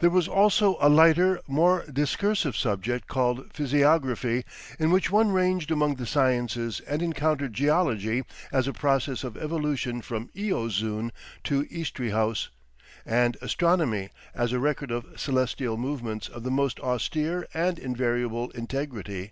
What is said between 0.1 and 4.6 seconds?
was also a lighter, more discursive subject called Physiography,